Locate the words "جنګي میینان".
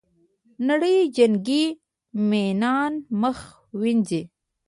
1.15-2.93